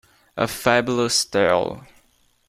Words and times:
A 0.35 0.47
fabulous 0.47 1.23
tale. 1.25 1.85